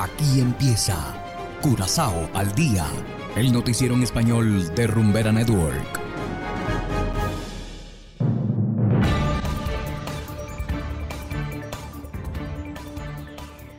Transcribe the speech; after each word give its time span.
Aquí 0.00 0.40
empieza 0.40 0.96
Curazao 1.60 2.30
al 2.32 2.54
día, 2.54 2.86
el 3.34 3.52
noticiero 3.52 3.96
en 3.96 4.04
español 4.04 4.72
de 4.76 4.86
Rumbera 4.86 5.32
Network. 5.32 5.98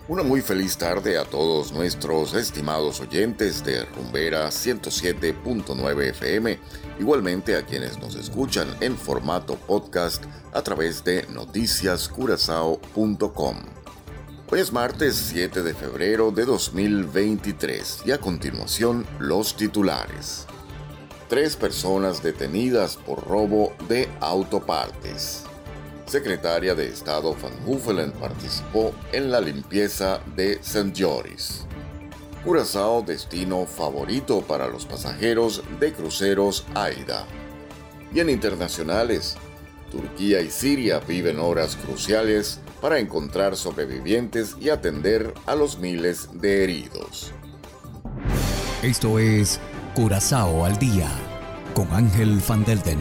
Una 0.10 0.24
muy 0.24 0.42
feliz 0.42 0.78
tarde 0.78 1.18
a 1.18 1.24
todos 1.24 1.72
nuestros 1.72 2.34
estimados 2.34 3.00
oyentes 3.00 3.64
de 3.64 3.86
Rumbera 3.86 4.50
107.9 4.50 6.10
FM, 6.10 6.60
igualmente 7.00 7.56
a 7.56 7.66
quienes 7.66 7.98
nos 7.98 8.16
escuchan 8.16 8.68
en 8.82 8.98
formato 8.98 9.56
podcast 9.56 10.26
a 10.52 10.62
través 10.64 11.06
de 11.06 11.26
noticiascurazao.com. 11.30 13.79
Hoy 14.52 14.62
es 14.62 14.74
martes 14.74 15.16
7 15.16 15.62
de 15.62 15.76
febrero 15.76 16.32
de 16.32 16.44
2023 16.44 18.02
y 18.06 18.12
a 18.12 18.18
continuación 18.18 19.06
los 19.20 19.56
titulares. 19.56 20.48
Tres 21.28 21.56
personas 21.56 22.24
detenidas 22.24 22.98
por 22.98 23.28
robo 23.28 23.76
de 23.88 24.10
autopartes. 24.20 25.44
Secretaria 26.08 26.74
de 26.74 26.88
Estado 26.88 27.36
Van 27.36 27.54
Huffelen 27.64 28.12
participó 28.12 28.92
en 29.12 29.30
la 29.30 29.40
limpieza 29.40 30.20
de 30.36 30.54
St. 30.54 30.94
Joris. 30.98 31.68
Curazao 32.44 33.04
destino 33.04 33.68
favorito 33.68 34.42
para 34.42 34.68
los 34.68 34.88
pasajeros 34.88 35.62
de 35.80 35.94
cruceros 35.94 36.66
AIDA. 36.74 37.24
Y 38.12 38.20
en 38.20 38.32
internacionales, 38.32 39.38
Turquía 39.90 40.42
y 40.42 40.50
Siria 40.50 41.00
viven 41.00 41.40
horas 41.40 41.76
cruciales 41.76 42.60
para 42.82 43.00
encontrar 43.00 43.56
sobrevivientes 43.56 44.56
y 44.60 44.70
atender 44.70 45.34
a 45.46 45.56
los 45.56 45.80
miles 45.80 46.30
de 46.34 46.64
heridos. 46.64 47.34
Esto 48.82 49.20
es 49.20 49.60
Curazao 49.96 50.64
al 50.64 50.78
Día 50.80 51.10
con 51.74 51.92
Ángel 51.92 52.42
Van 52.48 52.64
Delden. 52.64 53.00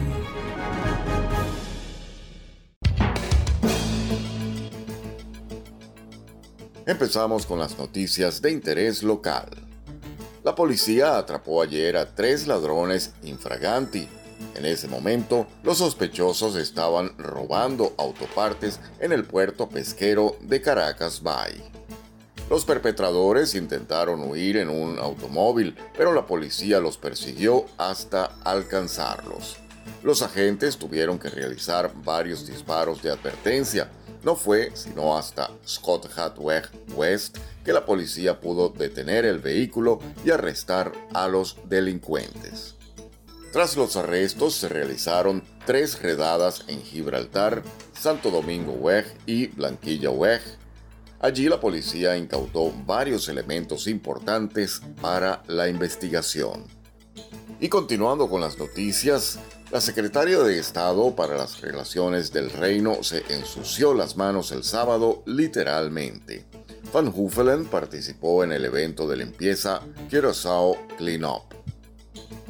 Empezamos 6.85 7.45
con 7.45 7.59
las 7.59 7.77
noticias 7.77 8.41
de 8.41 8.51
interés 8.51 9.03
local. 9.03 9.49
La 10.43 10.55
policía 10.55 11.17
atrapó 11.17 11.61
ayer 11.61 11.95
a 11.95 12.15
tres 12.15 12.47
ladrones 12.47 13.13
infraganti 13.21 14.07
en 14.55 14.65
ese 14.65 14.87
momento, 14.87 15.47
los 15.63 15.77
sospechosos 15.77 16.55
estaban 16.55 17.17
robando 17.17 17.93
autopartes 17.97 18.79
en 18.99 19.11
el 19.11 19.23
puerto 19.23 19.69
pesquero 19.69 20.35
de 20.41 20.61
Caracas 20.61 21.23
Bay. 21.23 21.63
Los 22.49 22.65
perpetradores 22.65 23.53
intentaron 23.53 24.23
huir 24.23 24.57
en 24.57 24.69
un 24.69 24.97
automóvil, 24.97 25.75
pero 25.95 26.13
la 26.13 26.25
policía 26.25 26.79
los 26.79 26.97
persiguió 26.97 27.65
hasta 27.77 28.31
alcanzarlos. 28.43 29.57
Los 30.01 30.23
agentes 30.23 30.77
tuvieron 30.77 31.19
que 31.19 31.29
realizar 31.29 31.91
varios 32.03 32.47
disparos 32.47 33.03
de 33.03 33.11
advertencia. 33.11 33.91
No 34.23 34.35
fue 34.35 34.71
sino 34.73 35.15
hasta 35.17 35.51
Scott 35.67 36.09
Hatweg 36.17 36.69
West 36.95 37.37
que 37.63 37.71
la 37.71 37.85
policía 37.85 38.39
pudo 38.39 38.69
detener 38.69 39.25
el 39.25 39.39
vehículo 39.39 39.99
y 40.25 40.31
arrestar 40.31 40.91
a 41.13 41.27
los 41.27 41.57
delincuentes. 41.65 42.78
Tras 43.51 43.75
los 43.75 43.95
arrestos 43.95 44.53
se 44.53 44.69
realizaron 44.69 45.43
tres 45.65 46.01
redadas 46.01 46.65
en 46.67 46.83
Gibraltar, 46.83 47.63
Santo 47.99 48.29
Domingo 48.29 48.73
Weg 48.73 49.05
y 49.25 49.47
Blanquilla 49.47 50.11
Weg. 50.11 50.41
Allí 51.19 51.49
la 51.49 51.59
policía 51.59 52.15
incautó 52.15 52.71
varios 52.85 53.27
elementos 53.27 53.87
importantes 53.87 54.81
para 55.01 55.41
la 55.47 55.67
investigación. 55.67 56.63
Y 57.59 57.69
continuando 57.69 58.29
con 58.29 58.39
las 58.39 58.57
noticias, 58.57 59.39
la 59.71 59.81
secretaria 59.81 60.39
de 60.39 60.59
Estado 60.59 61.15
para 61.15 61.35
las 61.35 61.59
Relaciones 61.59 62.31
del 62.31 62.51
Reino 62.51 63.03
se 63.03 63.23
ensució 63.29 63.93
las 63.93 64.15
manos 64.15 64.51
el 64.51 64.63
sábado 64.63 65.23
literalmente. 65.25 66.45
Van 66.93 67.11
Huffelen 67.13 67.65
participó 67.65 68.43
en 68.43 68.51
el 68.51 68.65
evento 68.65 69.07
de 69.07 69.17
limpieza 69.17 69.81
Curaçao 70.09 70.77
Clean 70.97 71.25
Up. 71.25 71.58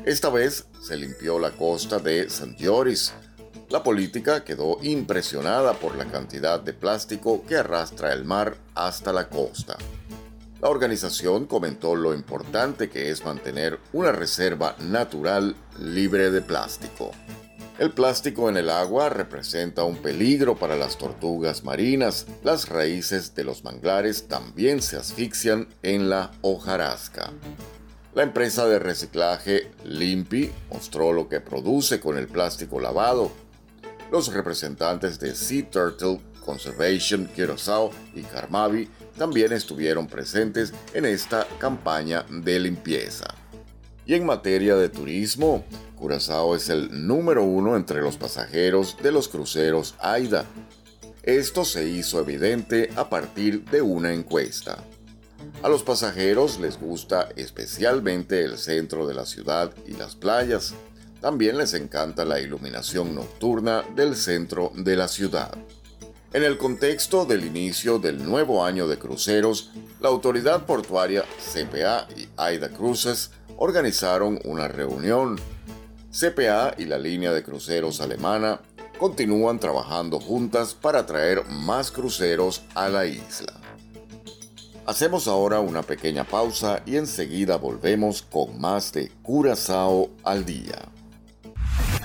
Esta 0.06 0.30
vez 0.30 0.66
se 0.82 0.96
limpió 0.96 1.40
la 1.40 1.52
costa 1.52 2.00
de 2.00 2.22
St. 2.22 2.56
Joris. 2.60 3.14
La 3.70 3.84
política 3.84 4.44
quedó 4.44 4.78
impresionada 4.82 5.74
por 5.74 5.96
la 5.96 6.06
cantidad 6.06 6.60
de 6.60 6.74
plástico 6.74 7.44
que 7.46 7.58
arrastra 7.58 8.14
el 8.14 8.24
mar 8.24 8.58
hasta 8.76 9.12
la 9.12 9.30
costa. 9.30 9.78
La 10.62 10.70
organización 10.70 11.46
comentó 11.46 11.96
lo 11.96 12.14
importante 12.14 12.90
que 12.90 13.12
es 13.12 13.24
mantener 13.24 13.80
una 13.94 14.12
reserva 14.12 14.76
natural 14.80 15.56
libre 15.78 16.32
de 16.32 16.42
plástico. 16.42 17.12
El 17.78 17.92
plástico 17.92 18.50
en 18.50 18.58
el 18.58 18.70
agua 18.70 19.10
representa 19.10 19.84
un 19.84 19.98
peligro 19.98 20.58
para 20.58 20.76
las 20.76 20.98
tortugas 20.98 21.64
marinas. 21.64 22.26
Las 22.44 22.68
raíces 22.68 23.36
de 23.36 23.44
los 23.44 23.64
manglares 23.64 24.28
también 24.28 24.82
se 24.82 24.98
asfixian 24.98 25.68
en 25.82 26.10
la 26.10 26.32
hojarasca. 26.42 27.32
La 28.16 28.24
empresa 28.24 28.68
de 28.68 28.80
reciclaje 28.80 29.72
Limpi 29.84 30.50
mostró 30.72 31.14
lo 31.14 31.30
que 31.30 31.42
produce 31.42 32.00
con 32.00 32.18
el 32.18 32.28
plástico 32.28 32.80
lavado. 32.80 33.32
Los 34.12 34.34
representantes 34.34 35.20
de 35.20 35.36
Sea 35.36 35.70
Turtle 35.70 36.20
Conservation 36.44 37.30
Curaçao 37.36 37.92
y 38.16 38.24
Carmavi 38.24 38.90
también 39.16 39.54
estuvieron 39.54 40.08
presentes 40.08 40.74
en 40.96 41.06
esta 41.06 41.46
campaña 41.60 42.26
de 42.30 42.60
limpieza. 42.60 43.26
Y 44.08 44.16
en 44.16 44.26
materia 44.26 44.76
de 44.76 44.90
turismo, 44.90 45.64
Curazao 45.96 46.56
es 46.56 46.70
el 46.70 47.06
número 47.06 47.44
uno 47.44 47.76
entre 47.76 48.02
los 48.02 48.18
pasajeros 48.18 48.98
de 49.04 49.12
los 49.12 49.28
cruceros 49.28 49.94
AIDA. 50.00 50.46
Esto 51.22 51.64
se 51.64 51.88
hizo 51.88 52.20
evidente 52.20 52.90
a 52.96 53.08
partir 53.08 53.66
de 53.66 53.84
una 53.84 54.12
encuesta. 54.12 54.84
A 55.62 55.68
los 55.68 55.84
pasajeros 55.84 56.58
les 56.60 56.80
gusta 56.80 57.28
especialmente 57.36 58.46
el 58.46 58.58
centro 58.58 59.06
de 59.06 59.14
la 59.14 59.26
ciudad 59.26 59.74
y 59.86 59.92
las 59.92 60.16
playas. 60.16 60.74
También 61.20 61.58
les 61.58 61.74
encanta 61.74 62.24
la 62.24 62.40
iluminación 62.40 63.14
nocturna 63.14 63.84
del 63.94 64.16
centro 64.16 64.72
de 64.74 64.96
la 64.96 65.10
ciudad. 65.10 65.52
En 66.32 66.44
el 66.44 66.58
contexto 66.58 67.26
del 67.26 67.44
inicio 67.44 68.00
del 68.00 68.24
nuevo 68.24 68.64
año 68.64 68.88
de 68.88 68.98
cruceros, 68.98 69.72
la 70.00 70.08
autoridad 70.08 70.66
portuaria 70.66 71.26
CPA 71.54 72.08
y 72.16 72.30
AIDA 72.38 72.70
Cruises 72.70 73.32
organizaron 73.58 74.40
una 74.46 74.70
reunión. 74.70 75.38
CPA 76.10 76.76
y 76.78 76.86
la 76.86 76.98
línea 76.98 77.34
de 77.34 77.44
cruceros 77.44 78.00
alemana 78.00 78.62
continúan 78.98 79.60
trabajando 79.60 80.22
juntas 80.22 80.74
para 80.74 81.06
traer 81.06 81.44
más 81.48 81.92
cruceros 81.92 82.64
a 82.76 82.88
la 82.88 83.06
isla. 83.06 83.69
Hacemos 84.90 85.28
ahora 85.28 85.60
una 85.60 85.84
pequeña 85.84 86.24
pausa 86.24 86.82
y 86.84 86.96
enseguida 86.96 87.58
volvemos 87.58 88.24
con 88.24 88.60
más 88.60 88.92
de 88.92 89.12
Curazao 89.22 90.10
al 90.24 90.44
día. 90.44 90.80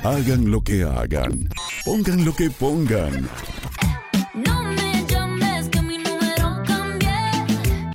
Hagan 0.02 0.50
lo 0.50 0.60
que 0.60 0.82
hagan, 0.82 1.48
pongan 1.86 2.26
lo 2.26 2.34
que 2.34 2.50
pongan. 2.50 3.26
No 4.34 4.62
me 4.64 5.02
llames 5.08 5.66
que 5.70 5.80
mi 5.80 5.96
número 5.96 6.62
cambié. 6.66 7.08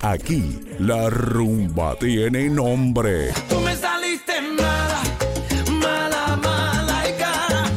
Aquí 0.02 0.58
la 0.80 1.08
rumba 1.08 1.94
tiene 1.94 2.48
nombre. 2.48 3.32
Tú 3.48 3.60
me 3.60 3.76
saliste 3.76 4.40
mala, 4.40 5.02
mala, 5.70 6.36
mala 6.42 7.08
y 7.08 7.12
cara. 7.16 7.70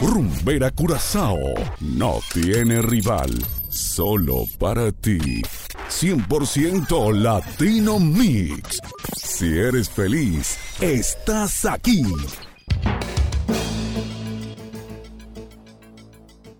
Rumbera 0.00 0.70
Curazao 0.70 1.36
no 1.80 2.20
tiene 2.32 2.80
rival, 2.80 3.44
solo 3.68 4.46
para 4.58 4.90
ti. 4.90 5.42
100% 5.88 7.12
Latino 7.12 7.98
Mix. 7.98 8.80
Si 9.16 9.58
eres 9.58 9.88
feliz, 9.88 10.58
estás 10.80 11.64
aquí. 11.64 12.04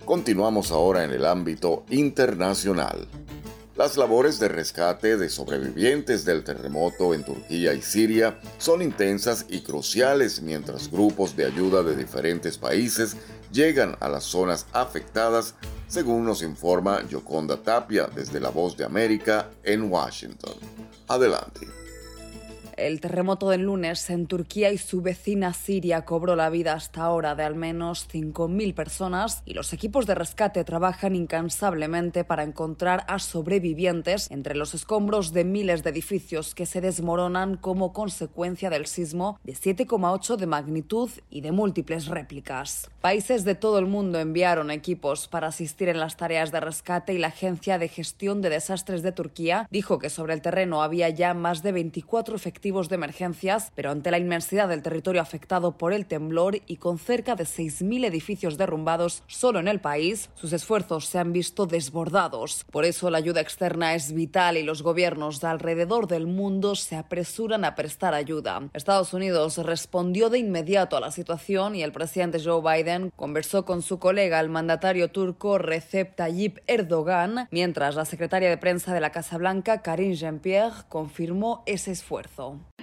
Continuamos 0.05 0.70
ahora 0.70 1.05
en 1.05 1.11
el 1.11 1.25
ámbito 1.25 1.84
internacional. 1.90 3.08
Las 3.76 3.99
labores 3.99 4.38
de 4.38 4.49
rescate 4.49 5.19
de 5.19 5.29
sobrevivientes 5.29 6.25
del 6.25 6.44
terremoto 6.44 7.12
en 7.12 7.25
Turquía 7.25 7.75
y 7.75 7.82
Siria 7.82 8.40
son 8.56 8.81
intensas 8.81 9.44
y 9.50 9.61
cruciales 9.61 10.40
mientras 10.40 10.90
grupos 10.90 11.37
de 11.37 11.44
ayuda 11.44 11.82
de 11.82 11.94
diferentes 11.94 12.56
países 12.56 13.19
llegan 13.52 13.96
a 14.00 14.08
las 14.08 14.25
zonas 14.25 14.67
afectadas, 14.72 15.55
según 15.88 16.24
nos 16.24 16.42
informa 16.42 17.06
Yoconda 17.08 17.56
Tapia 17.56 18.08
desde 18.14 18.40
La 18.40 18.50
Voz 18.50 18.76
de 18.76 18.84
América 18.84 19.50
en 19.62 19.90
Washington. 19.90 20.54
Adelante. 21.08 21.85
El 22.76 23.00
terremoto 23.00 23.49
del 23.49 23.62
lunes 23.62 24.11
en 24.11 24.26
Turquía 24.26 24.70
y 24.70 24.76
su 24.76 25.00
vecina 25.00 25.55
Siria 25.55 26.05
cobró 26.05 26.37
la 26.37 26.50
vida 26.50 26.75
hasta 26.75 27.05
ahora 27.05 27.34
de 27.34 27.43
al 27.43 27.55
menos 27.55 28.06
5.000 28.12 28.75
personas 28.75 29.43
y 29.46 29.55
los 29.55 29.73
equipos 29.73 30.05
de 30.05 30.14
rescate 30.14 30.62
trabajan 30.62 31.17
incansablemente 31.17 32.23
para 32.25 32.43
encontrar 32.43 33.06
a 33.08 33.19
sobrevivientes 33.19 34.31
entre 34.31 34.55
los 34.55 34.75
escombros 34.75 35.32
de 35.32 35.44
miles 35.44 35.84
de 35.84 35.90
edificios 35.90 36.55
que 36.55 36.67
se 36.67 36.82
desmoronan 36.82 37.56
como 37.56 37.94
consecuencia 37.94 38.69
del 38.69 38.84
sismo 38.84 39.40
de 39.43 39.55
7,8 39.55 40.37
de 40.37 40.46
magnitud 40.46 41.08
y 41.31 41.40
de 41.40 41.52
múltiples 41.52 42.08
réplicas. 42.08 42.90
Países 43.00 43.44
de 43.44 43.55
todo 43.55 43.79
el 43.79 43.87
mundo 43.87 44.20
enviaron 44.20 44.70
equipos 44.70 45.29
para 45.29 45.46
asistir 45.46 45.88
en 45.88 45.99
las 45.99 46.19
tareas 46.19 46.52
de 46.52 46.61
rescate 46.61 47.14
y 47.14 47.19
la 47.19 47.29
Agencia 47.29 47.79
de 47.79 47.88
Gestión 47.88 48.43
de 48.43 48.50
Desastres 48.50 49.02
de 49.02 49.12
Turquía 49.12 49.67
dijo 49.70 49.99
que 49.99 50.11
sobre 50.11 50.34
el 50.34 50.43
terreno 50.43 50.82
había 50.82 51.08
ya 51.08 51.32
más 51.32 51.62
de 51.62 51.72
24 51.72 52.37
efectivos 52.37 52.65
de 52.66 52.96
emergencias, 52.96 53.70
pero 53.76 53.92
ante 53.92 54.10
la 54.10 54.18
inmensidad 54.18 54.68
del 54.68 54.82
territorio 54.82 55.22
afectado 55.22 55.78
por 55.78 55.92
el 55.92 56.04
temblor 56.04 56.58
y 56.66 56.78
con 56.78 56.98
cerca 56.98 57.36
de 57.36 57.44
6.000 57.44 58.06
edificios 58.06 58.58
derrumbados 58.58 59.22
solo 59.28 59.60
en 59.60 59.68
el 59.68 59.80
país, 59.80 60.30
sus 60.34 60.52
esfuerzos 60.52 61.06
se 61.06 61.20
han 61.20 61.32
visto 61.32 61.66
desbordados. 61.66 62.64
Por 62.72 62.84
eso 62.84 63.08
la 63.08 63.18
ayuda 63.18 63.40
externa 63.40 63.94
es 63.94 64.12
vital 64.12 64.56
y 64.56 64.64
los 64.64 64.82
gobiernos 64.82 65.40
de 65.40 65.46
alrededor 65.46 66.08
del 66.08 66.26
mundo 66.26 66.74
se 66.74 66.96
apresuran 66.96 67.64
a 67.64 67.76
prestar 67.76 68.14
ayuda. 68.14 68.69
Estados 68.74 69.14
Unidos 69.14 69.58
respondió 69.58 70.28
de 70.28 70.38
inmediato 70.38 70.96
a 70.96 71.00
la 71.00 71.12
situación 71.12 71.76
y 71.76 71.84
el 71.84 71.92
presidente 71.92 72.42
Joe 72.44 72.60
Biden 72.60 73.12
conversó 73.14 73.64
con 73.64 73.80
su 73.80 74.00
colega, 74.00 74.40
el 74.40 74.48
mandatario 74.48 75.12
turco 75.12 75.58
Recep 75.58 76.16
Tayyip 76.16 76.58
Erdogan, 76.66 77.46
mientras 77.52 77.94
la 77.94 78.04
secretaria 78.04 78.50
de 78.50 78.58
prensa 78.58 78.92
de 78.92 79.00
la 79.00 79.10
Casa 79.10 79.38
Blanca, 79.38 79.82
Karine 79.82 80.16
Jean-Pierre, 80.16 80.84
confirmó 80.88 81.62
ese 81.66 81.92
esfuerzo. 81.92 82.56
home. 82.56 82.75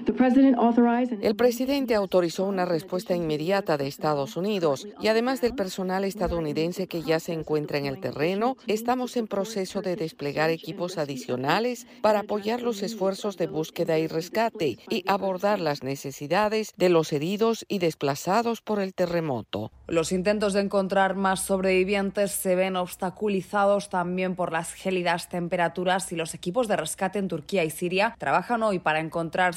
El 1.22 1.36
presidente 1.36 1.96
autorizó 1.96 2.46
una 2.46 2.66
respuesta 2.66 3.16
inmediata 3.16 3.78
de 3.78 3.88
Estados 3.88 4.36
Unidos 4.36 4.88
y 5.02 5.08
además 5.08 5.42
del 5.42 5.56
personal 5.56 6.04
estadounidense 6.04 6.88
que 6.88 7.02
ya 7.02 7.20
se 7.20 7.34
encuentra 7.34 7.78
en 7.78 7.86
el 7.86 8.00
terreno, 8.00 8.58
estamos 8.68 9.16
en 9.18 9.28
proceso 9.28 9.82
de 9.82 9.96
desplegar 9.96 10.50
equipos 10.50 10.98
adicionales 10.98 11.88
para 12.02 12.20
apoyar 12.20 12.62
los 12.62 12.82
esfuerzos 12.82 13.38
de 13.38 13.48
búsqueda 13.48 13.98
y 14.00 14.08
rescate 14.08 14.78
y 14.90 15.04
abordar 15.08 15.60
las 15.60 15.84
necesidades 15.84 16.74
de 16.78 16.90
los 16.90 17.14
heridos 17.14 17.66
y 17.68 17.80
desplazados 17.80 18.62
por 18.62 18.80
el 18.80 18.94
terremoto. 18.94 19.72
Los 19.88 20.12
intentos 20.12 20.54
de 20.54 20.62
encontrar 20.62 21.16
más 21.16 21.42
sobrevivientes 21.42 22.32
se 22.32 22.56
ven 22.56 22.76
obstaculizados 22.76 23.90
también 23.90 24.36
por 24.36 24.52
las 24.52 24.74
gélidas 24.74 25.30
temperaturas 25.30 26.12
y 26.12 26.16
los 26.16 26.34
equipos 26.34 26.68
de 26.68 26.78
rescate 26.78 27.20
en 27.20 27.28
Turquía 27.28 27.64
y 27.64 27.70
Siria 27.70 28.16
trabajan 28.18 28.64
hoy 28.64 28.80
para 28.80 29.00
encontrar 29.00 29.56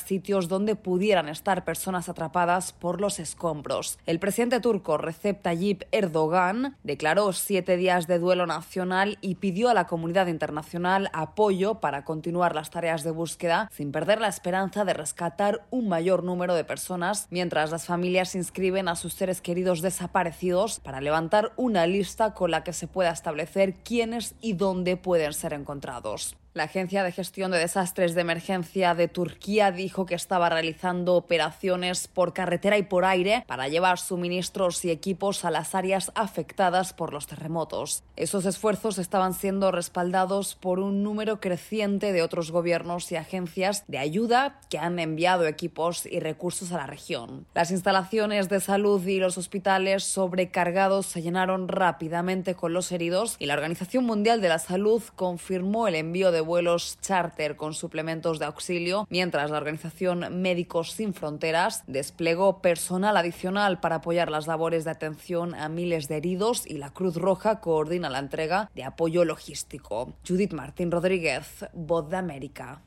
donde 0.48 0.76
pudieran 0.76 1.28
estar 1.28 1.64
personas 1.64 2.08
atrapadas 2.08 2.72
por 2.72 3.00
los 3.00 3.18
escombros. 3.18 3.98
El 4.06 4.18
presidente 4.18 4.60
turco 4.60 4.98
Recep 4.98 5.42
Tayyip 5.42 5.82
Erdogan 5.90 6.76
declaró 6.84 7.32
siete 7.32 7.76
días 7.76 8.06
de 8.06 8.18
duelo 8.18 8.46
nacional 8.46 9.18
y 9.22 9.36
pidió 9.36 9.70
a 9.70 9.74
la 9.74 9.86
comunidad 9.86 10.26
internacional 10.26 11.08
apoyo 11.12 11.80
para 11.80 12.04
continuar 12.04 12.54
las 12.54 12.70
tareas 12.70 13.02
de 13.02 13.10
búsqueda 13.10 13.70
sin 13.72 13.90
perder 13.90 14.20
la 14.20 14.28
esperanza 14.28 14.84
de 14.84 14.92
rescatar 14.92 15.66
un 15.70 15.88
mayor 15.88 16.22
número 16.22 16.54
de 16.54 16.64
personas 16.64 17.26
mientras 17.30 17.70
las 17.70 17.86
familias 17.86 18.34
inscriben 18.34 18.88
a 18.88 18.96
sus 18.96 19.14
seres 19.14 19.40
queridos 19.40 19.80
desaparecidos 19.80 20.80
para 20.80 21.00
levantar 21.00 21.52
una 21.56 21.86
lista 21.86 22.34
con 22.34 22.50
la 22.50 22.62
que 22.62 22.72
se 22.72 22.86
pueda 22.86 23.10
establecer 23.10 23.74
quiénes 23.74 24.34
y 24.40 24.52
dónde 24.52 24.96
pueden 24.96 25.32
ser 25.32 25.52
encontrados. 25.52 26.36
La 26.56 26.62
Agencia 26.62 27.04
de 27.04 27.12
Gestión 27.12 27.50
de 27.50 27.58
Desastres 27.58 28.14
de 28.14 28.22
Emergencia 28.22 28.94
de 28.94 29.08
Turquía 29.08 29.72
dijo 29.72 30.06
que 30.06 30.14
estaba 30.14 30.48
realizando 30.48 31.14
operaciones 31.14 32.08
por 32.08 32.32
carretera 32.32 32.78
y 32.78 32.82
por 32.82 33.04
aire 33.04 33.44
para 33.46 33.68
llevar 33.68 33.98
suministros 33.98 34.82
y 34.86 34.90
equipos 34.90 35.44
a 35.44 35.50
las 35.50 35.74
áreas 35.74 36.12
afectadas 36.14 36.94
por 36.94 37.12
los 37.12 37.26
terremotos. 37.26 38.04
Esos 38.16 38.46
esfuerzos 38.46 38.96
estaban 38.96 39.34
siendo 39.34 39.70
respaldados 39.70 40.54
por 40.54 40.78
un 40.78 41.02
número 41.02 41.40
creciente 41.40 42.14
de 42.14 42.22
otros 42.22 42.50
gobiernos 42.50 43.12
y 43.12 43.16
agencias 43.16 43.84
de 43.86 43.98
ayuda 43.98 44.58
que 44.70 44.78
han 44.78 44.98
enviado 44.98 45.46
equipos 45.46 46.06
y 46.06 46.20
recursos 46.20 46.72
a 46.72 46.78
la 46.78 46.86
región. 46.86 47.44
Las 47.52 47.70
instalaciones 47.70 48.48
de 48.48 48.60
salud 48.60 49.06
y 49.06 49.18
los 49.18 49.36
hospitales 49.36 50.04
sobrecargados 50.04 51.04
se 51.04 51.20
llenaron 51.20 51.68
rápidamente 51.68 52.54
con 52.54 52.72
los 52.72 52.92
heridos 52.92 53.36
y 53.38 53.44
la 53.44 53.52
Organización 53.52 54.04
Mundial 54.04 54.40
de 54.40 54.48
la 54.48 54.58
Salud 54.58 55.02
confirmó 55.16 55.86
el 55.86 55.96
envío 55.96 56.32
de 56.32 56.45
vuelos 56.46 56.98
charter 57.02 57.56
con 57.56 57.74
suplementos 57.74 58.38
de 58.38 58.46
auxilio, 58.46 59.06
mientras 59.10 59.50
la 59.50 59.58
organización 59.58 60.40
Médicos 60.40 60.92
Sin 60.92 61.12
Fronteras 61.12 61.82
desplegó 61.86 62.62
personal 62.62 63.16
adicional 63.16 63.80
para 63.80 63.96
apoyar 63.96 64.30
las 64.30 64.46
labores 64.46 64.84
de 64.84 64.92
atención 64.92 65.54
a 65.54 65.68
miles 65.68 66.08
de 66.08 66.16
heridos 66.16 66.66
y 66.66 66.78
la 66.78 66.90
Cruz 66.90 67.16
Roja 67.16 67.60
coordina 67.60 68.08
la 68.08 68.20
entrega 68.20 68.70
de 68.74 68.84
apoyo 68.84 69.24
logístico. 69.24 70.14
Judith 70.26 70.52
Martín 70.52 70.90
Rodríguez, 70.90 71.66
Voz 71.74 72.08
de 72.08 72.16
América. 72.16 72.82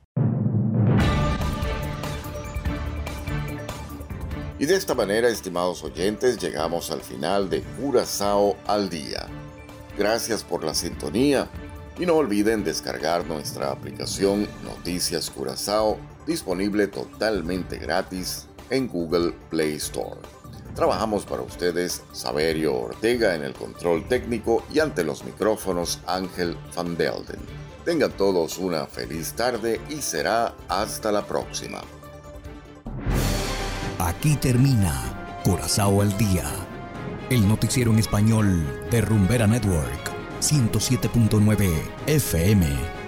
Y 4.57 4.65
de 4.65 4.75
esta 4.75 4.94
manera, 4.94 5.29
estimados 5.29 5.83
oyentes, 5.85 6.38
llegamos 6.38 6.91
al 6.91 7.00
final 7.00 7.50
de 7.50 7.61
Curazao 7.61 8.57
al 8.67 8.89
día. 8.89 9.25
Gracias 9.97 10.44
por 10.44 10.65
la 10.65 10.73
sintonía 10.73 11.50
y 12.00 12.06
no 12.06 12.16
olviden 12.16 12.63
descargar 12.63 13.25
nuestra 13.25 13.72
aplicación 13.72 14.48
Noticias 14.63 15.30
Curazao, 15.30 15.98
disponible 16.25 16.88
totalmente 16.88 17.78
gratis 17.78 18.48
en 18.69 18.88
Google 18.88 19.34
Play 19.50 19.75
Store. 19.75 20.22
Trabajamos 20.75 21.25
para 21.25 21.42
ustedes 21.42 22.04
Saberio 22.13 22.75
Ortega 22.75 23.36
en 23.36 23.44
el 23.44 23.54
control 23.54 24.07
técnico 24.07 24.63
y 24.74 24.80
ante 24.80 25.04
los 25.04 25.25
micrófonos 25.25 26.00
Ángel 26.07 26.56
Van 26.74 26.96
Delden. 26.96 27.40
Tengan 27.84 28.12
todos 28.12 28.57
una 28.60 28.86
feliz 28.86 29.34
tarde 29.34 29.81
y 29.90 30.02
será 30.02 30.56
hasta 30.69 31.12
la 31.12 31.25
próxima. 31.25 31.81
Aquí 33.98 34.38
termina 34.38 35.42
Curazao 35.44 36.02
al 36.02 36.18
día, 36.18 36.45
el 37.30 37.45
noticiero 37.45 37.92
en 37.92 38.00
español 38.00 38.63
de 38.90 39.02
Rumbera 39.02 39.48
Network. 39.48 40.08
107.9 40.41 41.83
FM. 42.07 42.99